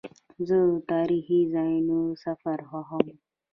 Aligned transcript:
زه 0.47 0.55
د 0.73 0.75
تاریخي 0.91 1.39
ځایونو 1.53 1.99
سفر 2.23 2.57
خوښوم. 2.69 3.07